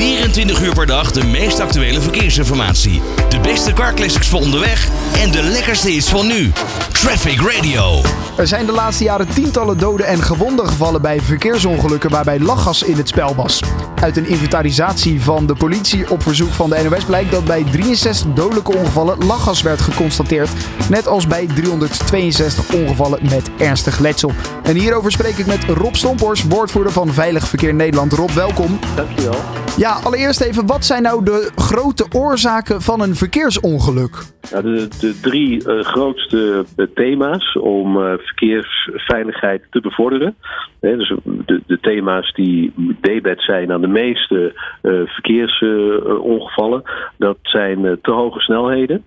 24 0.00 0.62
uur 0.62 0.74
per 0.74 0.86
dag 0.86 1.12
de 1.12 1.24
meest 1.24 1.60
actuele 1.60 2.00
verkeersinformatie. 2.00 3.02
De 3.28 3.40
beste 3.40 3.72
carclassics 3.72 4.28
voor 4.28 4.40
onderweg 4.40 4.88
en 5.22 5.30
de 5.30 5.42
lekkerste 5.42 5.90
hits 5.90 6.08
van 6.08 6.26
nu. 6.26 6.52
Traffic 6.92 7.40
Radio. 7.40 8.00
Er 8.36 8.46
zijn 8.46 8.66
de 8.66 8.72
laatste 8.72 9.04
jaren 9.04 9.28
tientallen 9.28 9.78
doden 9.78 10.06
en 10.06 10.22
gewonden 10.22 10.68
gevallen 10.68 11.02
bij 11.02 11.20
verkeersongelukken 11.20 12.10
waarbij 12.10 12.40
lachgas 12.40 12.82
in 12.82 12.96
het 12.96 13.08
spel 13.08 13.34
was. 13.34 13.62
Uit 13.94 14.16
een 14.16 14.26
inventarisatie 14.26 15.20
van 15.20 15.46
de 15.46 15.54
politie 15.54 16.10
op 16.10 16.22
verzoek 16.22 16.52
van 16.52 16.70
de 16.70 16.88
NOS 16.90 17.04
blijkt 17.04 17.30
dat 17.30 17.44
bij 17.44 17.64
63 17.70 18.32
dodelijke 18.34 18.76
ongevallen 18.76 19.26
lachgas 19.26 19.62
werd 19.62 19.80
geconstateerd. 19.80 20.50
Net 20.88 21.06
als 21.06 21.26
bij 21.26 21.46
362 21.54 22.74
ongevallen 22.74 23.18
met 23.22 23.50
ernstig 23.58 23.98
letsel. 23.98 24.32
En 24.62 24.76
hierover 24.76 25.12
spreek 25.12 25.36
ik 25.36 25.46
met 25.46 25.64
Rob 25.64 25.94
Stomphorst, 25.94 26.48
woordvoerder 26.48 26.92
van 26.92 27.12
Veilig 27.12 27.48
Verkeer 27.48 27.74
Nederland. 27.74 28.12
Rob, 28.12 28.30
welkom. 28.30 28.78
Dankjewel. 28.94 29.38
Ja, 29.80 29.92
allereerst 29.92 30.40
even, 30.40 30.66
wat 30.66 30.84
zijn 30.84 31.02
nou 31.02 31.24
de 31.24 31.50
grote 31.56 32.06
oorzaken 32.16 32.80
van 32.80 33.00
een 33.00 33.14
verkeersongeluk? 33.14 34.16
De, 34.50 34.88
de 35.00 35.18
drie 35.22 35.68
uh, 35.68 35.84
grootste 35.84 36.64
thema's 36.94 37.56
om 37.56 37.96
uh, 37.96 38.12
verkeersveiligheid 38.18 39.62
te 39.70 39.80
bevorderen. 39.80 40.36
Dus 40.80 41.14
de, 41.24 41.62
de, 41.66 41.80
thema's 41.80 42.32
die 42.32 42.72
debet 43.00 43.42
zijn 43.42 43.72
aan 43.72 43.80
de 43.80 43.86
meeste 43.86 44.52
verkeersongevallen, 44.82 46.82
dat 47.18 47.38
zijn 47.42 47.98
te 48.02 48.10
hoge 48.10 48.40
snelheden. 48.40 49.04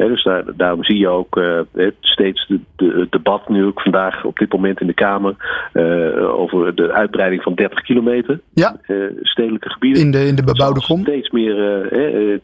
He, 0.00 0.08
dus 0.08 0.22
daar, 0.22 0.44
daarom 0.56 0.84
zie 0.84 0.98
je 0.98 1.08
ook 1.08 1.36
uh, 1.36 1.60
steeds 2.00 2.46
de, 2.46 2.60
de, 2.76 2.98
het 3.00 3.12
debat 3.12 3.48
nu 3.48 3.64
ook 3.64 3.80
vandaag 3.80 4.24
op 4.24 4.38
dit 4.38 4.52
moment 4.52 4.80
in 4.80 4.86
de 4.86 4.94
Kamer 4.94 5.34
uh, 5.72 6.38
over 6.38 6.74
de 6.74 6.92
uitbreiding 6.92 7.42
van 7.42 7.54
30 7.54 7.80
kilometer 7.80 8.40
ja. 8.54 8.76
uh, 8.86 9.04
stedelijke 9.22 9.70
gebieden. 9.70 10.02
In 10.02 10.10
de, 10.10 10.26
in 10.26 10.34
de 10.34 10.44
bebouwde 10.44 10.80
kom. 10.80 11.00
Steeds 11.00 11.30
meer 11.30 11.54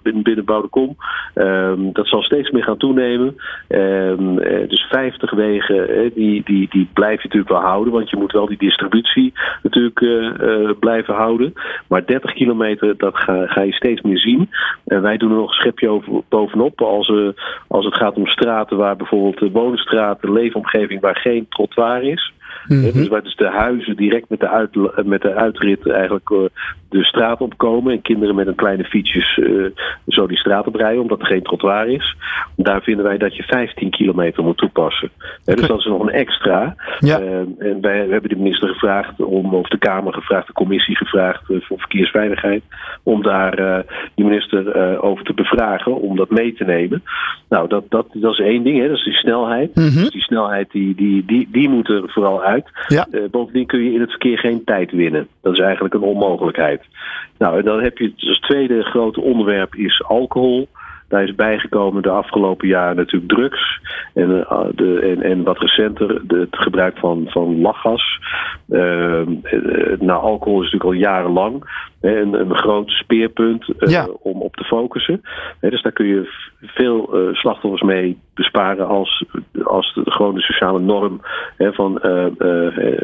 binnen, 0.03 0.23
binnen 0.23 0.45
bebouwde 0.45 0.69
kom. 0.69 0.97
Um, 1.35 1.93
dat 1.93 2.07
zal 2.07 2.23
steeds 2.23 2.51
meer 2.51 2.63
gaan 2.63 2.77
toenemen. 2.77 3.37
Um, 3.69 4.37
dus 4.69 4.87
50 4.91 5.31
wegen, 5.31 6.11
die, 6.15 6.43
die, 6.45 6.69
die 6.71 6.89
blijf 6.93 7.23
je 7.23 7.29
natuurlijk 7.29 7.53
wel 7.53 7.71
houden, 7.71 7.93
want 7.93 8.11
je 8.11 8.17
moet 8.17 8.33
wel 8.33 8.47
die 8.47 8.59
distributie 8.59 9.33
natuurlijk 9.63 10.01
blijven 10.79 11.15
houden. 11.15 11.53
Maar 11.89 12.07
30 12.07 12.33
kilometer, 12.33 12.97
dat 12.97 13.17
ga, 13.17 13.47
ga 13.47 13.61
je 13.61 13.73
steeds 13.73 14.01
meer 14.01 14.19
zien. 14.19 14.51
En 14.87 15.03
wij 15.03 15.17
doen 15.17 15.31
er 15.31 15.37
nog 15.37 15.49
een 15.49 15.55
schepje 15.55 15.89
over, 15.89 16.23
bovenop 16.29 16.81
als 16.81 17.09
als 17.69 17.85
het 17.85 17.95
gaat 17.95 18.17
om 18.17 18.27
straten 18.27 18.77
waar 18.77 18.97
bijvoorbeeld 18.97 19.39
de 19.39 19.51
woonstraten, 19.51 20.33
leefomgeving 20.33 21.01
waar 21.01 21.17
geen 21.17 21.47
trottoir 21.49 22.03
is. 22.03 22.33
Dus 22.69 23.09
waar 23.09 23.23
dus 23.23 23.37
de 23.37 23.49
huizen 23.49 23.97
direct 23.97 24.29
met 24.29 24.41
de, 24.41 24.49
uit, 24.49 25.05
met 25.05 25.23
de 25.23 25.35
uitrit 25.35 25.89
eigenlijk 25.89 26.31
uh, 26.31 26.39
de 26.89 27.05
straat 27.05 27.41
opkomen. 27.41 27.93
En 27.93 28.03
kinderen 28.03 28.35
met 28.35 28.47
een 28.47 28.55
kleine 28.55 28.85
fietsjes 28.85 29.37
uh, 29.37 29.67
zo 30.09 30.27
die 30.27 30.39
straat 30.39 30.67
oprijden, 30.67 31.01
omdat 31.01 31.21
er 31.21 31.27
geen 31.27 31.43
trottoir 31.43 31.89
is. 31.89 32.17
Daar 32.57 32.83
vinden 32.83 33.05
wij 33.05 33.19
dat 33.19 33.37
je 33.37 33.43
15 33.43 33.91
kilometer 33.91 34.45
moet 34.45 34.57
toepassen. 34.57 35.11
Okay. 35.43 35.55
Dus 35.55 35.67
dat 35.67 35.79
is 35.79 35.85
nog 35.85 36.03
een 36.03 36.11
extra. 36.11 36.75
Ja. 36.99 37.21
Uh, 37.21 37.39
en 37.59 37.81
wij 37.81 38.07
hebben 38.11 38.31
de 38.31 38.37
minister 38.37 38.69
gevraagd, 38.69 39.21
om, 39.21 39.55
of 39.55 39.69
de 39.69 39.79
Kamer 39.79 40.13
gevraagd, 40.13 40.47
de 40.47 40.53
commissie 40.53 40.97
gevraagd 40.97 41.43
voor 41.47 41.79
verkeersveiligheid. 41.79 42.63
Om 43.03 43.23
daar 43.23 43.57
de 44.15 44.25
minister 44.25 45.01
over 45.03 45.25
te 45.25 45.35
bevragen, 45.35 46.01
om 46.01 46.17
dat 46.17 46.31
mee 46.31 46.55
te 46.55 46.65
nemen. 46.65 47.03
Nou, 47.49 47.69
dat, 47.69 47.85
dat, 47.89 48.07
dat 48.13 48.33
is 48.33 48.39
één 48.39 48.63
ding, 48.63 48.79
hè, 48.79 48.89
dat 48.89 48.97
is 48.97 49.05
die 49.05 49.13
snelheid. 49.13 49.75
Mm-hmm. 49.75 50.03
Dus 50.03 50.11
die 50.11 50.23
snelheid 50.23 50.71
die, 50.71 50.95
die, 50.95 51.25
die, 51.27 51.49
die 51.53 51.69
moet 51.69 51.89
er 51.89 52.03
vooral 52.07 52.45
uit. 52.47 52.71
Ja. 52.89 53.07
Uh, 53.11 53.23
bovendien 53.31 53.67
kun 53.67 53.85
je 53.85 53.93
in 53.93 54.01
het 54.01 54.11
verkeer 54.11 54.39
geen 54.39 54.65
tijd 54.65 54.91
winnen. 54.91 55.29
Dat 55.43 55.53
is 55.53 55.61
eigenlijk 55.61 55.95
een 55.95 56.03
onmogelijkheid. 56.03 56.83
Nou, 57.39 57.59
en 57.59 57.65
dan 57.65 57.83
heb 57.83 57.99
je 57.99 58.13
het 58.17 58.43
tweede 58.43 58.83
grote 58.83 59.21
onderwerp 59.21 59.75
is 59.75 60.05
alcohol. 60.05 60.69
Daar 61.09 61.23
is 61.23 61.35
bijgekomen 61.35 62.03
de 62.03 62.11
afgelopen 62.11 62.69
jaren 62.69 62.97
natuurlijk 62.97 63.33
drugs. 63.33 63.81
En, 64.15 64.31
uh, 64.31 64.65
de, 64.75 64.99
en, 65.01 65.23
en 65.23 65.43
wat 65.43 65.59
recenter 65.59 66.21
de, 66.27 66.39
het 66.39 66.57
gebruik 66.57 66.99
van, 66.99 67.25
van 67.29 67.61
lachgas. 67.61 68.21
Uh, 68.69 69.27
nou, 69.99 70.23
alcohol 70.23 70.63
is 70.63 70.73
natuurlijk 70.73 70.85
al 70.85 71.11
jarenlang 71.11 71.85
een, 72.01 72.33
een 72.33 72.55
groot 72.55 72.91
speerpunt 72.91 73.65
ja. 73.79 74.09
om 74.23 74.41
op 74.41 74.57
te 74.57 74.65
focussen. 74.65 75.23
dus 75.61 75.83
daar 75.83 75.93
kun 75.93 76.07
je 76.07 76.29
veel 76.61 77.31
slachtoffers 77.33 77.83
mee 77.83 78.19
besparen 78.35 78.87
als, 78.87 79.25
als 79.65 79.95
de, 79.95 80.11
gewoon 80.11 80.35
de 80.35 80.41
sociale 80.41 80.81
norm 80.81 81.21
hè, 81.57 81.73
van 81.73 81.99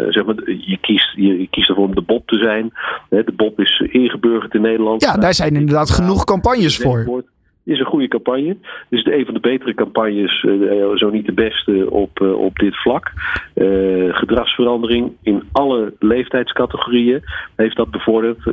zeg 0.08 0.24
maar, 0.24 0.50
je 0.50 0.78
kiest, 0.80 1.12
je, 1.16 1.40
je, 1.40 1.48
kiest 1.50 1.68
ervoor 1.68 1.86
om 1.86 1.94
de 1.94 2.02
Bob 2.02 2.26
te 2.26 2.36
zijn. 2.36 2.72
de 3.08 3.32
Bob 3.36 3.60
is 3.60 3.80
ingeburgerd 3.80 4.54
in 4.54 4.60
Nederland. 4.60 5.02
Ja, 5.02 5.16
daar 5.16 5.34
zijn 5.34 5.54
inderdaad 5.54 5.90
genoeg 5.90 6.24
campagnes 6.24 6.76
voor 6.76 7.24
is 7.64 7.78
een 7.78 7.86
goede 7.86 8.08
campagne. 8.08 8.48
Het 8.48 8.86
is 8.90 9.04
een 9.04 9.24
van 9.24 9.34
de 9.34 9.40
betere 9.40 9.74
campagnes, 9.74 10.42
uh, 10.42 10.96
zo 10.96 11.10
niet 11.10 11.26
de 11.26 11.32
beste, 11.32 11.90
op, 11.90 12.20
uh, 12.20 12.38
op 12.38 12.58
dit 12.58 12.76
vlak. 12.76 13.12
Uh, 13.54 14.14
gedragsverandering 14.14 15.12
in 15.22 15.42
alle 15.52 15.94
leeftijdscategorieën 15.98 17.22
heeft 17.56 17.76
dat 17.76 17.90
bevorderd 17.90 18.46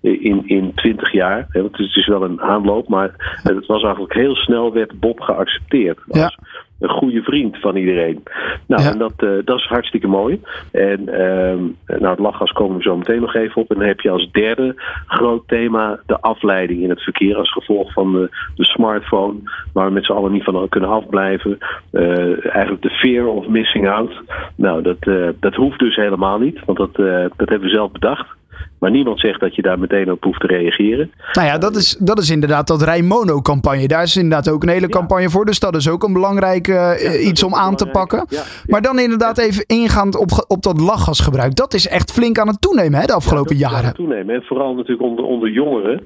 in, 0.00 0.42
in 0.46 0.72
20 0.74 1.12
jaar. 1.12 1.46
Het 1.48 1.78
is, 1.78 1.86
het 1.86 1.96
is 1.96 2.06
wel 2.06 2.22
een 2.22 2.40
aanloop, 2.40 2.88
maar 2.88 3.40
het 3.42 3.66
was 3.66 3.82
eigenlijk 3.82 4.14
heel 4.14 4.34
snel 4.34 4.72
werd 4.72 5.00
Bob 5.00 5.20
geaccepteerd. 5.20 5.98
Ja 6.06 6.32
een 6.80 6.88
goede 6.88 7.22
vriend 7.22 7.56
van 7.60 7.76
iedereen. 7.76 8.22
Nou, 8.66 8.82
ja. 8.82 8.90
en 8.90 8.98
dat, 8.98 9.12
uh, 9.18 9.30
dat 9.44 9.58
is 9.58 9.66
hartstikke 9.66 10.06
mooi. 10.06 10.40
En 10.72 11.00
uh, 11.00 11.98
nou, 11.98 12.10
het 12.10 12.18
lachgas 12.18 12.52
komen 12.52 12.76
we 12.76 12.82
zo 12.82 12.96
meteen 12.96 13.20
nog 13.20 13.34
even 13.34 13.62
op. 13.62 13.70
En 13.70 13.78
dan 13.78 13.86
heb 13.86 14.00
je 14.00 14.10
als 14.10 14.30
derde 14.32 14.74
groot 15.06 15.42
thema 15.48 16.00
de 16.06 16.20
afleiding 16.20 16.82
in 16.82 16.90
het 16.90 17.02
verkeer 17.02 17.36
als 17.36 17.52
gevolg 17.52 17.92
van 17.92 18.12
de, 18.12 18.28
de 18.54 18.64
smartphone, 18.64 19.34
waar 19.72 19.86
we 19.86 19.92
met 19.92 20.04
z'n 20.04 20.12
allen 20.12 20.32
niet 20.32 20.44
van 20.44 20.68
kunnen 20.68 20.90
afblijven. 20.90 21.58
Uh, 21.92 22.46
eigenlijk 22.54 22.82
de 22.82 22.90
fear 22.90 23.26
of 23.26 23.48
missing 23.48 23.88
out. 23.88 24.22
Nou, 24.54 24.82
dat, 24.82 24.96
dat 25.40 25.54
hoeft 25.54 25.78
dus 25.78 25.96
helemaal 25.96 26.38
niet, 26.38 26.60
want 26.64 26.78
dat, 26.78 26.94
dat 27.36 27.48
hebben 27.48 27.60
we 27.60 27.68
zelf 27.68 27.92
bedacht. 27.92 28.38
Maar 28.78 28.90
niemand 28.90 29.20
zegt 29.20 29.40
dat 29.40 29.54
je 29.54 29.62
daar 29.62 29.78
meteen 29.78 30.12
op 30.12 30.24
hoeft 30.24 30.40
te 30.40 30.46
reageren. 30.46 31.12
Nou 31.32 31.46
ja, 31.46 31.58
dat 31.58 31.76
is, 31.76 31.96
dat 31.98 32.18
is 32.18 32.30
inderdaad 32.30 32.66
dat 32.66 32.82
Rijmono-campagne. 32.82 33.88
Daar 33.88 34.02
is 34.02 34.16
inderdaad 34.16 34.48
ook 34.48 34.62
een 34.62 34.68
hele 34.68 34.88
campagne 34.88 35.24
ja. 35.24 35.28
voor. 35.28 35.44
Dus 35.44 35.58
dat 35.58 35.76
is 35.76 35.88
ook 35.88 36.02
een 36.02 36.12
belangrijk 36.12 36.68
uh, 36.68 36.74
ja, 36.74 37.16
iets 37.16 37.42
om 37.42 37.54
aan 37.54 37.76
te 37.76 37.86
pakken. 37.86 38.24
Ja, 38.28 38.42
maar 38.66 38.82
dan 38.82 38.98
inderdaad 38.98 39.38
even 39.38 39.64
ingaand 39.66 40.16
op, 40.16 40.44
op 40.48 40.62
dat 40.62 40.80
lachgasgebruik. 40.80 41.54
Dat 41.54 41.74
is 41.74 41.88
echt 41.88 42.12
flink 42.12 42.38
aan 42.38 42.48
het 42.48 42.60
toenemen 42.60 43.00
hè, 43.00 43.06
de 43.06 43.12
afgelopen 43.12 43.56
jaren. 43.56 43.78
Aan 43.78 43.84
het 43.84 43.94
toenemen. 43.94 44.34
En 44.34 44.42
vooral 44.42 44.74
natuurlijk 44.74 45.02
onder, 45.02 45.24
onder 45.24 45.50
jongeren. 45.50 46.02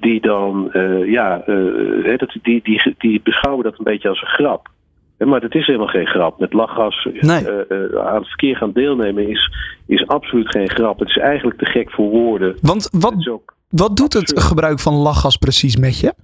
Die 0.00 0.20
dan, 0.20 0.70
uh, 0.72 1.12
ja, 1.12 1.42
uh, 1.46 2.18
dat, 2.18 2.36
die, 2.42 2.60
die, 2.62 2.94
die 2.98 3.20
beschouwen 3.22 3.64
dat 3.64 3.78
een 3.78 3.84
beetje 3.84 4.08
als 4.08 4.20
een 4.20 4.28
grap. 4.28 4.68
Maar 5.18 5.40
dat 5.40 5.54
is 5.54 5.66
helemaal 5.66 5.88
geen 5.88 6.06
grap. 6.06 6.38
Met 6.38 6.52
lachgas 6.52 7.08
nee. 7.20 7.42
uh, 7.42 7.48
uh, 7.68 8.06
aan 8.06 8.18
het 8.18 8.26
verkeer 8.26 8.56
gaan 8.56 8.72
deelnemen 8.72 9.28
is, 9.28 9.50
is 9.86 10.06
absoluut 10.06 10.50
geen 10.50 10.70
grap. 10.70 10.98
Het 10.98 11.08
is 11.08 11.18
eigenlijk 11.18 11.58
te 11.58 11.66
gek 11.66 11.90
voor 11.90 12.08
woorden. 12.08 12.56
Want 12.62 12.88
wat, 12.90 13.38
wat 13.68 13.96
doet 13.96 14.12
het 14.12 14.40
gebruik 14.40 14.78
van 14.78 14.94
lachgas 14.94 15.36
precies 15.36 15.76
met 15.76 16.00
je? 16.00 16.14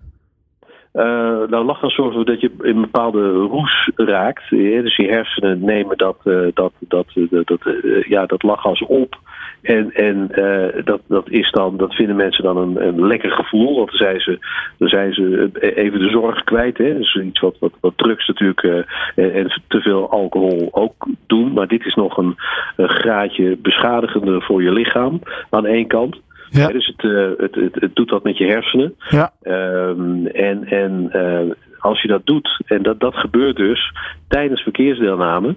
Uh, 0.94 1.02
nou, 1.48 1.64
lachgas 1.64 1.94
zorgt 1.94 2.10
ervoor 2.10 2.32
dat 2.32 2.40
je 2.40 2.50
in 2.62 2.80
bepaalde 2.80 3.30
roes 3.30 3.90
raakt. 3.96 4.50
Dus 4.50 4.96
je 4.96 5.08
hersenen 5.08 5.64
nemen 5.64 5.96
dat, 5.96 6.16
dat, 6.22 6.52
dat, 6.54 6.72
dat, 6.78 7.46
dat 7.46 7.60
ja, 8.08 8.26
dat 8.26 8.42
lachgas 8.42 8.80
op. 8.80 9.18
En, 9.62 9.92
en 9.92 10.28
uh, 10.34 10.84
dat, 10.84 11.00
dat, 11.06 11.30
is 11.30 11.50
dan, 11.50 11.76
dat 11.76 11.94
vinden 11.94 12.16
mensen 12.16 12.44
dan 12.44 12.56
een, 12.56 12.86
een 12.86 13.06
lekker 13.06 13.30
gevoel. 13.30 13.76
Want 13.76 13.88
dan 13.88 13.96
zijn 13.96 14.20
ze, 14.20 14.38
dan 14.78 14.88
zijn 14.88 15.12
ze 15.12 15.50
even 15.60 15.98
de 15.98 16.10
zorg 16.10 16.44
kwijt. 16.44 16.78
Hè. 16.78 16.98
Is 16.98 17.14
iets 17.14 17.40
wat, 17.40 17.56
wat, 17.58 17.72
wat 17.80 17.92
drugs 17.96 18.26
natuurlijk 18.26 18.62
uh, 18.62 19.36
en 19.36 19.62
te 19.68 19.80
veel 19.80 20.10
alcohol 20.10 20.68
ook 20.70 21.06
doen. 21.26 21.52
Maar 21.52 21.68
dit 21.68 21.86
is 21.86 21.94
nog 21.94 22.16
een, 22.16 22.36
een 22.76 22.88
graadje 22.88 23.56
beschadigender 23.56 24.42
voor 24.42 24.62
je 24.62 24.72
lichaam 24.72 25.20
aan 25.50 25.66
één 25.66 25.86
kant. 25.86 26.20
Ja. 26.52 26.68
Dus 26.68 26.86
het, 26.86 27.02
uh, 27.02 27.30
het, 27.36 27.54
het, 27.54 27.74
het, 27.74 27.94
doet 27.94 28.10
wat 28.10 28.22
met 28.22 28.38
je 28.38 28.46
hersenen. 28.46 28.94
Ja. 29.08 29.32
Um, 29.42 30.26
en 30.26 30.64
en 30.64 31.10
uh, 31.12 31.54
als 31.78 32.02
je 32.02 32.08
dat 32.08 32.26
doet, 32.26 32.60
en 32.66 32.82
dat, 32.82 33.00
dat 33.00 33.14
gebeurt 33.14 33.56
dus 33.56 33.92
tijdens 34.28 34.62
verkeersdeelname, 34.62 35.54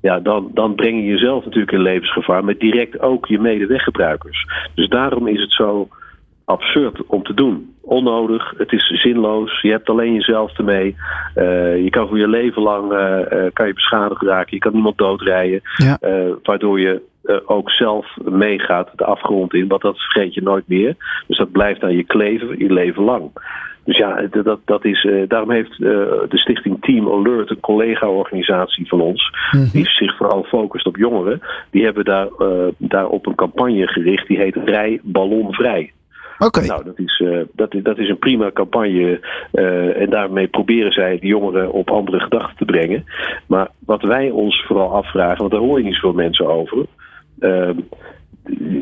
ja, 0.00 0.20
dan, 0.20 0.50
dan 0.54 0.74
breng 0.74 1.00
je 1.00 1.06
jezelf 1.06 1.44
natuurlijk 1.44 1.72
in 1.72 1.82
levensgevaar, 1.82 2.44
maar 2.44 2.58
direct 2.58 3.00
ook 3.00 3.26
je 3.26 3.38
medeweggebruikers. 3.38 4.46
Dus 4.74 4.88
daarom 4.88 5.26
is 5.26 5.40
het 5.40 5.52
zo 5.52 5.88
absurd 6.44 7.06
om 7.06 7.22
te 7.22 7.34
doen. 7.34 7.74
Onnodig, 7.80 8.54
het 8.56 8.72
is 8.72 9.00
zinloos, 9.02 9.60
je 9.60 9.70
hebt 9.70 9.88
alleen 9.88 10.14
jezelf 10.14 10.58
ermee. 10.58 10.96
Uh, 11.36 11.82
je 11.82 11.90
kan 11.90 12.08
voor 12.08 12.18
je 12.18 12.28
leven 12.28 12.62
lang 12.62 12.92
uh, 12.92 12.98
uh, 12.98 13.44
kan 13.52 13.66
je 13.66 13.74
beschadigd 13.74 14.22
raken, 14.22 14.54
je 14.54 14.58
kan 14.58 14.72
niemand 14.72 14.98
doodrijden, 14.98 15.60
ja. 15.76 15.98
waardoor 16.42 16.80
je 16.80 17.02
uh, 17.26 17.36
ook 17.44 17.70
zelf 17.70 18.16
meegaat 18.24 18.90
de 18.94 19.04
afgrond 19.04 19.54
in, 19.54 19.68
want 19.68 19.82
dat 19.82 19.98
vergeet 19.98 20.34
je 20.34 20.42
nooit 20.42 20.68
meer. 20.68 20.96
Dus 21.26 21.38
dat 21.38 21.52
blijft 21.52 21.82
aan 21.82 21.96
je 21.96 22.04
kleven, 22.04 22.58
je 22.58 22.72
leven 22.72 23.02
lang. 23.02 23.30
Dus 23.84 23.96
ja, 23.96 24.26
dat, 24.30 24.58
dat 24.64 24.84
is, 24.84 25.04
uh, 25.04 25.28
daarom 25.28 25.50
heeft 25.50 25.78
uh, 25.78 25.88
de 26.28 26.38
stichting 26.38 26.76
Team 26.80 27.08
Alert, 27.08 27.50
een 27.50 27.60
collega-organisatie 27.60 28.88
van 28.88 29.00
ons, 29.00 29.30
mm-hmm. 29.50 29.70
die 29.72 29.88
zich 29.88 30.16
vooral 30.16 30.42
focust 30.42 30.86
op 30.86 30.96
jongeren, 30.96 31.40
die 31.70 31.84
hebben 31.84 32.04
daar, 32.04 32.28
daarop 32.78 33.26
een 33.26 33.34
campagne 33.34 33.86
gericht, 33.86 34.28
die 34.28 34.38
heet 34.38 34.56
Rij 34.64 35.00
Ballonvrij. 35.02 35.92
Okay. 36.38 36.66
Nou, 36.66 36.84
dat 36.84 36.98
is, 36.98 37.24
dat, 37.52 37.74
is, 37.74 37.82
dat 37.82 37.98
is 37.98 38.08
een 38.08 38.18
prima 38.18 38.50
campagne. 38.52 39.20
en 39.96 40.10
daarmee 40.10 40.46
proberen 40.46 40.92
zij 40.92 41.18
de 41.18 41.26
jongeren 41.26 41.72
op 41.72 41.90
andere 41.90 42.20
gedachten 42.20 42.56
te 42.56 42.64
brengen. 42.64 43.04
Maar 43.46 43.68
wat 43.78 44.02
wij 44.02 44.30
ons 44.30 44.64
vooral 44.66 44.92
afvragen, 44.92 45.38
want 45.38 45.50
daar 45.50 45.60
hoor 45.60 45.78
je 45.78 45.84
niet 45.84 45.94
zoveel 45.94 46.12
mensen 46.12 46.46
over. 46.46 46.86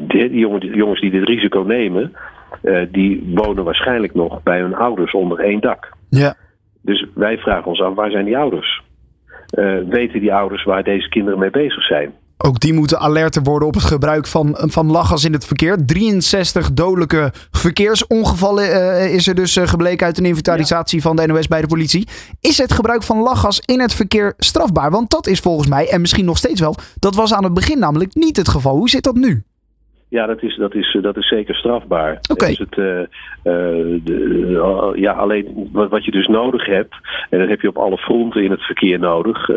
Die, 0.08 0.38
jongens 0.76 1.00
die 1.00 1.10
dit 1.10 1.28
risico 1.28 1.60
nemen, 1.60 2.12
die 2.90 3.32
wonen 3.34 3.64
waarschijnlijk 3.64 4.14
nog 4.14 4.42
bij 4.42 4.60
hun 4.60 4.74
ouders 4.74 5.12
onder 5.12 5.38
één 5.38 5.60
dak. 5.60 5.92
Ja. 6.10 6.34
Dus 6.82 7.06
wij 7.14 7.38
vragen 7.38 7.66
ons 7.66 7.80
af, 7.80 7.94
waar 7.94 8.10
zijn 8.10 8.24
die 8.24 8.36
ouders? 8.36 8.82
Uh, 9.58 9.78
weten 9.88 10.20
die 10.20 10.34
ouders 10.34 10.64
waar 10.64 10.84
deze 10.84 11.08
kinderen 11.08 11.38
mee 11.38 11.50
bezig 11.50 11.82
zijn? 11.82 12.12
Ook 12.38 12.60
die 12.60 12.72
moeten 12.72 12.98
alerter 12.98 13.42
worden 13.42 13.68
op 13.68 13.74
het 13.74 13.82
gebruik 13.82 14.26
van, 14.26 14.56
van 14.58 14.90
lachgas 14.90 15.24
in 15.24 15.32
het 15.32 15.44
verkeer. 15.44 15.84
63 15.86 16.72
dodelijke 16.72 17.32
verkeersongevallen 17.50 18.68
uh, 18.68 19.14
is 19.14 19.26
er 19.26 19.34
dus 19.34 19.56
uh, 19.56 19.66
gebleken 19.66 20.06
uit 20.06 20.18
een 20.18 20.24
inventarisatie 20.24 21.02
van 21.02 21.16
de 21.16 21.26
NOS 21.26 21.48
bij 21.48 21.60
de 21.60 21.66
politie. 21.66 22.08
Is 22.40 22.58
het 22.58 22.72
gebruik 22.72 23.02
van 23.02 23.18
lachgas 23.18 23.60
in 23.64 23.80
het 23.80 23.94
verkeer 23.94 24.34
strafbaar? 24.38 24.90
Want 24.90 25.10
dat 25.10 25.26
is 25.26 25.40
volgens 25.40 25.68
mij, 25.68 25.88
en 25.88 26.00
misschien 26.00 26.24
nog 26.24 26.38
steeds 26.38 26.60
wel, 26.60 26.76
dat 26.98 27.14
was 27.14 27.34
aan 27.34 27.44
het 27.44 27.54
begin 27.54 27.78
namelijk 27.78 28.14
niet 28.14 28.36
het 28.36 28.48
geval. 28.48 28.76
Hoe 28.76 28.90
zit 28.90 29.02
dat 29.02 29.14
nu? 29.14 29.44
Ja, 30.14 30.26
dat 30.26 30.42
is, 30.42 30.56
dat 30.56 30.74
is, 30.74 30.98
dat 31.00 31.16
is 31.16 31.28
zeker 31.28 31.54
strafbaar. 31.54 32.18
Oké. 32.30 32.46
Is 32.46 32.58
het, 32.58 32.76
uh, 32.76 33.00
uh, 33.44 34.94
ja, 34.94 35.12
alleen 35.12 35.68
wat, 35.72 35.90
wat 35.90 36.04
je 36.04 36.10
dus 36.10 36.26
nodig 36.26 36.66
hebt, 36.66 36.94
en 37.30 37.38
dat 37.38 37.48
heb 37.48 37.60
je 37.60 37.68
op 37.68 37.76
alle 37.76 37.96
fronten 37.96 38.42
in 38.42 38.50
het 38.50 38.62
verkeer 38.62 38.98
nodig, 38.98 39.50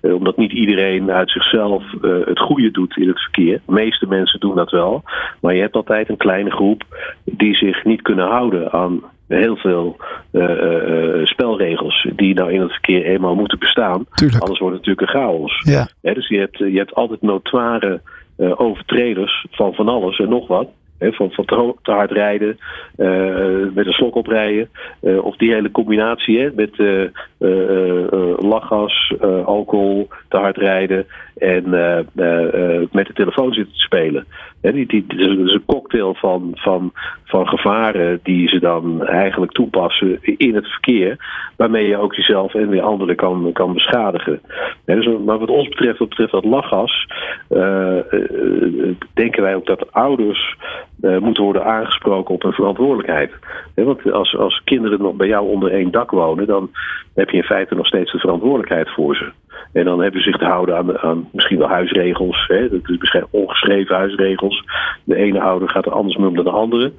omdat 0.00 0.36
niet 0.36 0.52
iedereen 0.52 1.10
uit 1.10 1.30
zichzelf 1.30 1.82
het 2.24 2.38
goede 2.38 2.70
doet 2.70 2.96
in 2.96 3.08
het 3.08 3.20
verkeer. 3.20 3.60
De 3.66 3.72
meeste 3.72 4.06
mensen 4.06 4.40
doen 4.40 4.54
dat 4.54 4.70
wel, 4.70 5.02
maar 5.40 5.54
je 5.54 5.60
hebt 5.60 5.74
altijd 5.74 6.08
een 6.08 6.16
kleine 6.16 6.50
groep 6.50 6.82
die 7.24 7.56
zich 7.56 7.84
niet 7.84 8.02
kunnen 8.02 8.26
houden 8.26 8.72
aan 8.72 9.02
heel 9.28 9.56
veel 9.56 9.96
spelregels 11.24 12.08
die 12.16 12.34
nou 12.34 12.52
in 12.52 12.60
het 12.60 12.72
verkeer 12.72 13.04
eenmaal 13.04 13.34
moeten 13.34 13.58
bestaan. 13.58 14.06
Tuurlijk. 14.14 14.42
Anders 14.42 14.60
wordt 14.60 14.76
het 14.76 14.86
natuurlijk 14.86 15.14
een 15.14 15.20
chaos. 15.20 15.62
Ja. 15.64 16.12
dus 16.14 16.28
je 16.28 16.38
hebt, 16.38 16.58
je 16.58 16.78
hebt 16.78 16.94
altijd 16.94 17.22
notoire 17.22 18.00
uh, 18.38 18.60
overtreders 18.60 19.46
van 19.50 19.74
van 19.74 19.88
alles 19.88 20.18
en 20.18 20.28
nog 20.28 20.46
wat. 20.46 20.68
van, 20.98 21.30
van 21.30 21.44
te, 21.82 21.90
hard 21.90 22.10
rijden, 22.10 22.58
uh, 22.96 23.74
met 23.74 23.86
een 23.86 23.92
slok 23.92 24.14
oprijden. 24.14 24.68
Uh, 25.02 25.24
of 25.24 25.36
die 25.36 25.52
hele 25.52 25.70
combinatie 25.70 26.50
met 26.54 26.76
lachgas, 28.38 29.14
alcohol, 29.44 30.08
te 30.28 30.36
hard 30.36 30.56
rijden 30.56 31.06
en 31.36 31.70
met 32.90 33.06
de 33.06 33.12
telefoon 33.14 33.52
zitten 33.52 33.74
te 33.74 33.80
spelen. 33.80 34.26
die, 34.60 34.86
die, 34.86 35.06
dat 35.06 35.18
is 35.18 35.52
een 35.52 35.64
cocktail 35.66 36.14
van, 36.14 36.50
van, 36.54 36.92
van 37.24 37.48
gevaren 37.48 38.20
die 38.22 38.48
ze 38.48 38.60
dan 38.60 39.06
eigenlijk 39.06 39.52
toepassen 39.52 40.18
in 40.22 40.54
het 40.54 40.66
verkeer. 40.66 41.16
Waarmee 41.56 41.86
je 41.86 41.96
ook 41.96 42.14
jezelf 42.14 42.54
en 42.54 42.68
weer 42.68 42.82
anderen 42.82 43.16
kan, 43.16 43.50
kan 43.52 43.72
beschadigen. 43.72 44.40
dus, 44.84 45.08
maar 45.24 45.38
wat 45.38 45.48
ons 45.50 45.68
betreft, 45.68 45.98
wat 45.98 46.08
betreft 46.08 46.32
dat 46.32 46.44
lachgas, 46.44 47.06
denken 49.14 49.42
wij 49.42 49.54
ook 49.54 49.66
dat 49.66 49.92
ouders 49.92 50.56
moeten 51.00 51.42
worden 51.42 51.64
aangesproken 51.64 52.34
op 52.34 52.42
hun 52.42 52.52
verantwoordelijkheid. 52.52 53.32
want 53.74 54.12
als, 54.12 54.36
als 54.36 54.62
kinderen 54.64 55.00
nog 55.00 55.14
bij 55.14 55.28
jou 55.28 55.48
onder 55.48 55.70
één 55.70 55.90
dak 55.90 56.10
wonen, 56.10 56.46
dan 56.46 56.70
heb 57.14 57.30
je 57.30 57.36
in 57.36 57.42
feite 57.42 57.74
nog 57.74 57.86
steeds 57.86 58.12
de 58.12 58.18
verantwoordelijkheid 58.18 58.90
voor 58.90 59.16
ze. 59.16 59.30
En 59.76 59.84
dan 59.84 60.00
hebben 60.00 60.22
ze 60.22 60.30
zich 60.30 60.38
te 60.38 60.44
houden 60.44 60.76
aan, 60.76 60.98
aan 60.98 61.28
misschien 61.32 61.58
wel 61.58 61.68
huisregels. 61.68 62.44
Hè? 62.46 62.68
Dat 62.68 62.80
is 62.82 62.98
misschien 62.98 63.26
ongeschreven 63.30 63.96
huisregels. 63.96 64.64
De 65.04 65.16
ene 65.16 65.40
ouder 65.40 65.68
gaat 65.68 65.86
er 65.86 65.92
anders 65.92 66.16
mee 66.16 66.28
om 66.28 66.34
dan 66.34 66.44
de 66.44 66.50
andere. 66.50 66.92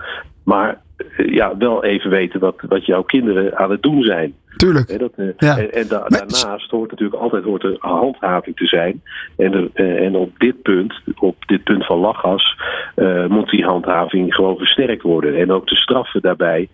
Maar 0.43 0.81
eh, 0.97 1.33
ja, 1.33 1.57
wel 1.57 1.83
even 1.83 2.09
weten 2.09 2.39
wat, 2.39 2.55
wat 2.67 2.85
jouw 2.85 3.03
kinderen 3.03 3.57
aan 3.57 3.71
het 3.71 3.81
doen 3.81 4.03
zijn. 4.03 4.35
Tuurlijk. 4.55 4.99
dat, 4.99 5.11
ja. 5.37 5.57
En, 5.57 5.71
en 5.73 5.87
daarnaast 5.87 6.69
hoort 6.69 6.91
natuurlijk 6.91 7.21
altijd 7.21 7.43
hoort 7.43 7.63
er 7.63 7.77
handhaving 7.79 8.55
te 8.55 8.65
zijn. 8.65 9.01
En, 9.37 9.53
er, 9.53 9.69
eh, 9.73 10.05
en 10.05 10.15
op 10.15 10.31
dit 10.37 10.61
punt, 10.61 10.93
op 11.19 11.35
dit 11.45 11.63
punt 11.63 11.85
van 11.85 11.99
lachgas, 11.99 12.57
uh, 12.95 13.25
moet 13.25 13.49
die 13.49 13.65
handhaving 13.65 14.33
gewoon 14.33 14.57
versterkt 14.57 15.01
worden. 15.01 15.37
En 15.37 15.51
ook 15.51 15.67
de 15.67 15.75
straffen 15.75 16.21
daarbij, 16.21 16.69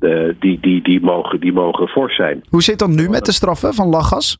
uh, 0.00 0.34
die, 0.38 0.60
die, 0.60 0.82
die, 0.82 1.00
mogen, 1.00 1.40
die 1.40 1.52
mogen 1.52 1.88
fors 1.88 2.16
zijn. 2.16 2.44
Hoe 2.48 2.62
zit 2.62 2.78
dat 2.78 2.88
nu 2.88 3.08
met 3.08 3.24
de 3.24 3.32
straffen 3.32 3.74
van 3.74 3.88
lachgas? 3.88 4.38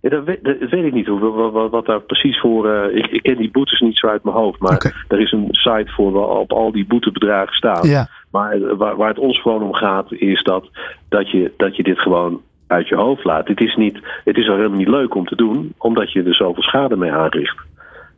Ja, 0.00 0.08
dat, 0.08 0.24
weet, 0.24 0.44
dat, 0.44 0.56
weet, 0.58 0.84
ik 0.84 0.92
niet 0.92 1.08
wat, 1.08 1.52
wat, 1.52 1.70
wat 1.70 1.86
daar 1.86 2.00
precies 2.00 2.40
voor. 2.40 2.66
Uh, 2.66 2.96
ik, 2.96 3.06
ik, 3.06 3.22
ken 3.22 3.36
die 3.36 3.50
boetes 3.50 3.80
niet 3.80 3.98
zo 3.98 4.06
uit 4.06 4.24
mijn 4.24 4.36
hoofd. 4.36 4.60
Maar 4.60 4.74
okay. 4.74 4.92
er 5.08 5.20
is 5.20 5.32
een 5.32 5.48
site 5.50 5.92
voor 5.92 6.12
waarop 6.12 6.52
al 6.52 6.72
die 6.72 6.86
boetebedragen 6.86 7.54
staan. 7.54 7.88
Ja. 7.88 8.08
Maar 8.30 8.52
eh, 8.52 8.76
waar, 8.76 8.96
waar, 8.96 9.08
het 9.08 9.18
ons 9.18 9.40
gewoon 9.40 9.62
om 9.62 9.74
gaat, 9.74 10.12
is 10.12 10.42
dat, 10.42 10.70
dat, 11.08 11.30
je, 11.30 11.52
dat 11.56 11.76
je 11.76 11.82
dit 11.82 11.98
gewoon 11.98 12.40
uit 12.66 12.88
je 12.88 12.96
hoofd 12.96 13.24
laat. 13.24 13.48
Het 13.48 13.60
is, 13.60 13.76
niet, 13.76 13.98
het 14.24 14.36
is 14.36 14.48
al 14.48 14.56
helemaal 14.56 14.78
niet 14.78 14.88
leuk 14.88 15.14
om 15.14 15.26
te 15.26 15.36
doen, 15.36 15.72
omdat 15.78 16.12
je 16.12 16.22
er 16.22 16.34
zoveel 16.34 16.62
schade 16.62 16.96
mee 16.96 17.12
aanricht. 17.12 17.56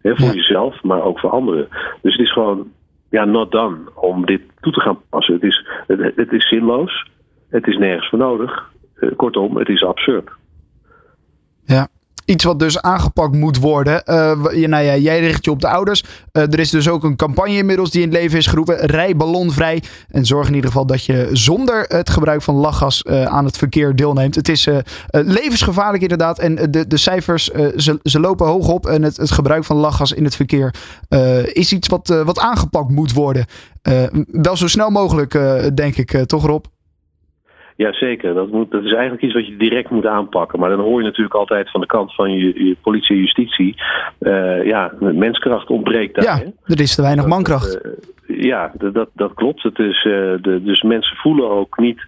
He, 0.02 0.16
voor 0.16 0.26
ja. 0.26 0.34
jezelf, 0.34 0.82
maar 0.82 1.02
ook 1.02 1.18
voor 1.18 1.30
anderen. 1.30 1.68
Dus 2.02 2.12
het 2.16 2.26
is 2.26 2.32
gewoon 2.32 2.68
ja, 3.10 3.24
not 3.24 3.50
done 3.52 3.78
om 3.94 4.26
dit 4.26 4.42
toe 4.60 4.72
te 4.72 4.80
gaan 4.80 4.98
passen. 5.08 5.34
Het 5.34 5.42
is, 5.42 5.66
het, 5.86 6.12
het 6.16 6.32
is 6.32 6.48
zinloos. 6.48 7.08
Het 7.50 7.66
is 7.66 7.76
nergens 7.76 8.08
voor 8.08 8.18
nodig. 8.18 8.70
Uh, 9.00 9.10
kortom, 9.16 9.56
het 9.56 9.68
is 9.68 9.84
absurd. 9.84 10.30
Ja. 11.70 11.88
Iets 12.24 12.44
wat 12.44 12.58
dus 12.58 12.82
aangepakt 12.82 13.34
moet 13.34 13.58
worden. 13.58 14.02
Uh, 14.06 14.66
nou 14.66 14.84
ja, 14.84 14.96
jij 14.96 15.20
richt 15.20 15.44
je 15.44 15.50
op 15.50 15.60
de 15.60 15.68
ouders. 15.68 16.04
Uh, 16.32 16.42
er 16.42 16.58
is 16.58 16.70
dus 16.70 16.88
ook 16.88 17.04
een 17.04 17.16
campagne 17.16 17.56
inmiddels 17.56 17.90
die 17.90 18.02
in 18.02 18.08
het 18.08 18.16
leven 18.16 18.38
is 18.38 18.46
geroepen. 18.46 18.76
Rij 18.76 19.16
ballonvrij. 19.16 19.82
En 20.08 20.26
zorg 20.26 20.48
in 20.48 20.54
ieder 20.54 20.70
geval 20.70 20.86
dat 20.86 21.04
je 21.04 21.28
zonder 21.32 21.84
het 21.88 22.10
gebruik 22.10 22.42
van 22.42 22.54
lachgas 22.54 23.04
uh, 23.06 23.24
aan 23.24 23.44
het 23.44 23.56
verkeer 23.56 23.96
deelneemt. 23.96 24.34
Het 24.34 24.48
is 24.48 24.68
levensgevaarlijk 25.10 26.02
inderdaad. 26.02 26.38
En 26.38 26.70
de, 26.70 26.86
de 26.86 26.96
cijfers, 26.96 27.44
ze, 27.76 27.98
ze 28.02 28.20
lopen 28.20 28.46
hoog 28.46 28.68
op. 28.68 28.86
En 28.86 29.02
het, 29.02 29.16
het 29.16 29.30
gebruik 29.30 29.64
van 29.64 29.76
lachgas 29.76 30.12
in 30.12 30.24
het 30.24 30.36
verkeer 30.36 30.74
is 31.52 31.72
iets 31.72 31.88
wat, 31.88 32.22
wat 32.24 32.38
aangepakt 32.38 32.90
moet 32.90 33.12
worden. 33.12 33.46
wel 34.26 34.56
zo 34.56 34.66
snel 34.66 34.90
mogelijk, 34.90 35.38
denk 35.74 35.96
ik, 35.96 36.26
toch 36.26 36.46
Rob? 36.46 36.64
Jazeker, 37.80 38.34
dat, 38.34 38.50
moet, 38.50 38.70
dat 38.70 38.84
is 38.84 38.92
eigenlijk 38.92 39.22
iets 39.22 39.34
wat 39.34 39.46
je 39.46 39.56
direct 39.56 39.90
moet 39.90 40.06
aanpakken. 40.06 40.58
Maar 40.58 40.70
dan 40.70 40.80
hoor 40.80 40.98
je 40.98 41.06
natuurlijk 41.06 41.34
altijd 41.34 41.70
van 41.70 41.80
de 41.80 41.86
kant 41.86 42.14
van 42.14 42.32
je, 42.32 42.64
je 42.64 42.76
politie 42.82 43.14
en 43.14 43.20
justitie. 43.20 43.74
Uh, 44.20 44.64
ja, 44.66 44.92
menskracht 44.98 45.70
ontbreekt 45.70 46.14
daar. 46.14 46.24
Ja, 46.24 46.36
hè? 46.36 46.74
er 46.74 46.80
is 46.80 46.94
te 46.94 47.02
weinig 47.02 47.26
mankracht. 47.26 47.80
Uh, 48.26 48.42
ja, 48.42 48.72
dat, 48.78 49.08
dat 49.12 49.34
klopt. 49.34 49.62
Het 49.62 49.78
is, 49.78 50.04
uh, 50.04 50.12
de, 50.40 50.60
dus 50.62 50.82
mensen 50.82 51.16
voelen 51.16 51.50
ook 51.50 51.78
niet 51.78 52.00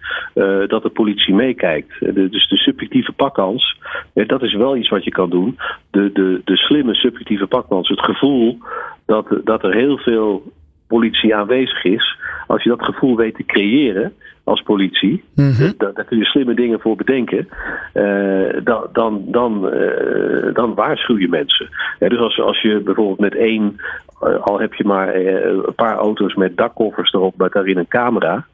dat 0.67 0.83
de 0.83 0.89
politie 0.93 1.33
meekijkt. 1.33 1.99
De, 1.99 2.29
dus 2.29 2.47
de 2.49 2.57
subjectieve 2.57 3.11
pakkans, 3.11 3.79
dat 4.13 4.43
is 4.43 4.53
wel 4.53 4.75
iets 4.75 4.89
wat 4.89 5.03
je 5.03 5.11
kan 5.11 5.29
doen. 5.29 5.57
De, 5.91 6.11
de, 6.11 6.41
de 6.43 6.57
slimme 6.57 6.93
subjectieve 6.93 7.47
pakkans, 7.47 7.89
het 7.89 8.03
gevoel 8.03 8.57
dat, 9.05 9.25
dat 9.43 9.63
er 9.63 9.73
heel 9.73 9.97
veel 9.97 10.51
politie 10.87 11.35
aanwezig 11.35 11.83
is. 11.83 12.17
Als 12.47 12.63
je 12.63 12.69
dat 12.69 12.83
gevoel 12.83 13.15
weet 13.15 13.35
te 13.35 13.45
creëren 13.45 14.13
als 14.43 14.61
politie, 14.61 15.23
mm 15.35 15.51
-hmm. 15.51 15.73
daar, 15.77 15.93
daar, 15.93 16.05
kun 16.05 16.17
je 16.17 16.25
slimme 16.25 16.53
dingen 16.53 16.79
voor 16.79 16.95
bedenken, 16.95 17.49
uh, 17.93 18.49
dan, 18.63 18.87
dan, 18.91 19.23
dan, 19.25 19.73
uh, 19.73 20.53
dan 20.53 20.73
waarschuw 20.73 21.17
je 21.17 21.27
mensen. 21.27 21.69
Ja, 21.99 22.09
dus 22.09 22.19
als, 22.19 22.39
als 22.39 22.61
je 22.61 22.79
bijvoorbeeld 22.79 23.19
met 23.19 23.35
één, 23.35 23.75
uh, 24.23 24.39
al 24.39 24.59
heb 24.59 24.73
je 24.73 24.83
maar 24.83 25.15
een 25.15 25.75
paar 25.75 25.95
auto's 25.95 26.33
met 26.33 26.57
dakkoffers 26.57 27.13
erop, 27.13 27.37
met 27.37 27.51
daarin 27.51 27.77
een 27.77 27.87
camera, 27.87 28.45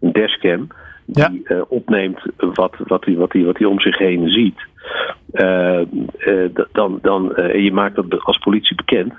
een 0.00 0.12
dashcam, 0.12 0.68
die 1.04 1.42
ja. 1.48 1.64
opneemt 1.68 2.22
wat, 2.36 2.74
wat, 2.86 3.04
hij, 3.04 3.16
wat, 3.16 3.32
hij, 3.32 3.44
wat 3.44 3.58
hij 3.58 3.66
om 3.66 3.80
zich 3.80 3.98
heen 3.98 4.28
ziet, 4.28 4.60
dan, 6.72 6.98
dan, 7.02 7.32
je 7.36 7.70
maakt 7.72 7.94
dat 7.94 8.24
als 8.24 8.38
politie 8.38 8.76
bekend, 8.76 9.12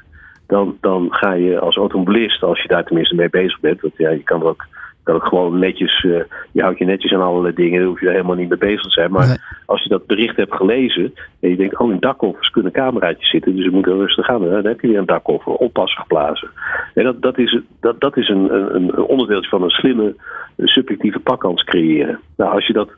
dan, 0.48 0.78
dan 0.82 1.08
ga 1.10 1.34
je 1.34 1.60
als 1.60 1.76
automobilist, 1.76 2.44
als 2.44 2.62
je 2.62 2.68
daar 2.68 2.84
tenminste 2.84 3.16
mee 3.16 3.30
bezig 3.30 3.60
bent, 3.60 3.82
want 3.82 3.94
ja, 3.98 4.10
je 4.10 4.24
kan 4.24 4.42
er 4.42 4.48
ook 4.48 4.66
dat 5.08 5.16
het 5.16 5.30
gewoon 5.30 5.60
netjes, 5.60 6.04
uh, 6.04 6.22
je 6.52 6.62
houdt 6.62 6.78
je 6.78 6.86
netjes 6.86 7.14
aan 7.14 7.22
allerlei 7.22 7.54
dingen, 7.54 7.80
daar 7.80 7.88
hoef 7.88 8.00
je 8.00 8.06
er 8.06 8.12
helemaal 8.12 8.36
niet 8.36 8.50
mee 8.50 8.58
bezig 8.58 8.82
te 8.82 8.90
zijn. 8.90 9.12
Maar 9.12 9.28
nee. 9.28 9.38
als 9.66 9.84
je 9.84 9.90
dat 9.90 10.06
bericht 10.06 10.36
hebt 10.36 10.56
gelezen 10.56 11.14
en 11.40 11.50
je 11.50 11.56
denkt, 11.56 11.78
oh 11.80 11.92
in 11.92 12.00
dakkoffers 12.00 12.50
kunnen 12.50 12.72
cameraatjes 12.72 13.30
zitten, 13.30 13.56
dus 13.56 13.64
je 13.64 13.72
moet 13.72 13.86
er 13.86 13.98
rustig 13.98 14.26
gaan, 14.26 14.50
dan 14.50 14.66
heb 14.66 14.82
je 14.82 14.88
weer 14.88 14.98
een 14.98 15.06
dakkoffer, 15.06 15.54
oppassen 15.54 16.02
geblazen. 16.02 16.50
En 16.94 17.04
dat, 17.04 17.22
dat 17.22 17.38
is, 17.38 17.60
dat, 17.80 18.00
dat 18.00 18.18
is 18.18 18.30
een, 18.30 18.54
een, 18.54 18.76
een 18.76 19.04
onderdeeltje 19.04 19.50
van 19.50 19.64
een 19.64 19.70
slimme 19.70 20.16
subjectieve 20.58 21.20
pakkans 21.20 21.64
creëren. 21.64 22.20
Nou, 22.38 22.52
als 22.52 22.68
je 22.68 22.74
dat 22.74 22.90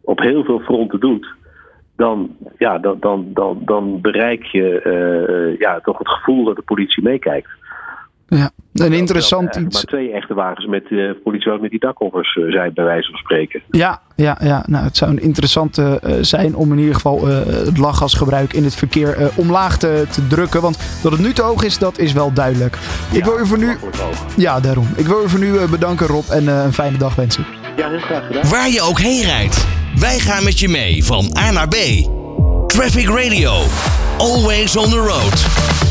op 0.00 0.20
heel 0.20 0.44
veel 0.44 0.60
fronten 0.60 1.00
doet, 1.00 1.34
dan, 1.96 2.36
ja, 2.58 2.78
dan, 2.78 2.96
dan, 3.00 3.26
dan, 3.32 3.58
dan 3.64 4.00
bereik 4.00 4.44
je 4.44 4.82
uh, 4.84 5.58
ja, 5.58 5.80
toch 5.80 5.98
het 5.98 6.08
gevoel 6.08 6.44
dat 6.44 6.56
de 6.56 6.62
politie 6.62 7.02
meekijkt. 7.02 7.48
Ja, 8.28 8.50
een 8.72 8.92
interessant 8.92 9.46
Dat 9.46 9.56
er 9.56 9.62
iets. 9.62 9.74
Maar 9.74 9.84
twee 9.84 10.12
echte 10.12 10.34
wagens 10.34 10.66
met 10.66 10.90
uh, 10.90 11.10
politiewagens 11.22 11.62
met 11.62 11.70
die 11.70 11.80
dakkoffers 11.80 12.36
uh, 12.36 12.52
zijn, 12.52 12.72
bij 12.74 12.84
wijze 12.84 13.10
van 13.10 13.18
spreken. 13.18 13.62
Ja, 13.70 14.00
ja, 14.16 14.38
ja. 14.40 14.64
Nou, 14.66 14.84
het 14.84 14.96
zou 14.96 15.10
een 15.10 15.22
interessante 15.22 16.00
uh, 16.04 16.12
zijn 16.20 16.54
om 16.54 16.72
in 16.72 16.78
ieder 16.78 16.94
geval 16.94 17.26
het 17.26 17.78
lachgasgebruik 17.78 18.52
in 18.52 18.64
het 18.64 18.74
verkeer 18.74 19.30
omlaag 19.36 19.78
te, 19.78 20.06
te, 20.10 20.26
drukken. 20.26 20.60
Want 20.60 21.00
dat 21.02 21.12
het 21.12 21.20
nu 21.20 21.32
te 21.32 21.42
hoog 21.42 21.64
is, 21.64 21.78
dat 21.78 21.98
is 21.98 22.12
wel 22.12 22.32
duidelijk. 22.32 22.78
Ja, 23.10 23.18
ik 23.18 23.24
wil 23.24 23.38
u 23.38 23.46
voor 23.46 23.58
nu. 23.58 23.76
Ja, 24.36 24.60
daarom. 24.60 24.86
Ik 24.96 25.06
wil 25.06 25.22
u 25.24 25.28
voor 25.28 25.40
nu 25.40 25.52
bedanken, 25.70 26.06
Rob, 26.06 26.30
en 26.30 26.46
een 26.46 26.72
fijne 26.72 26.98
dag 26.98 27.14
wensen. 27.14 27.46
Ja, 27.76 27.88
heel 27.88 27.98
graag 27.98 28.26
gedaan. 28.26 28.50
Waar 28.50 28.68
je 28.68 28.82
ook 28.82 28.98
heen 28.98 29.22
rijdt, 29.22 29.66
wij 30.00 30.18
gaan 30.18 30.44
met 30.44 30.58
je 30.58 30.68
mee 30.68 31.04
van 31.04 31.36
A 31.38 31.50
naar 31.50 31.68
B. 31.68 31.76
Traffic 32.66 33.08
Radio. 33.08 33.52
Always 34.18 34.76
on 34.76 34.90
the 34.90 34.96
road. 34.96 35.85